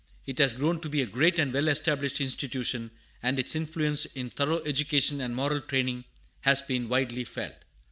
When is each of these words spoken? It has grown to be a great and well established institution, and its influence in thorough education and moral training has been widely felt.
It 0.25 0.39
has 0.39 0.55
grown 0.55 0.79
to 0.79 0.89
be 0.89 1.03
a 1.03 1.05
great 1.05 1.37
and 1.37 1.53
well 1.53 1.67
established 1.67 2.19
institution, 2.19 2.89
and 3.21 3.37
its 3.37 3.55
influence 3.55 4.05
in 4.05 4.31
thorough 4.31 4.63
education 4.65 5.21
and 5.21 5.35
moral 5.35 5.61
training 5.61 6.05
has 6.39 6.59
been 6.59 6.89
widely 6.89 7.23
felt. 7.23 7.53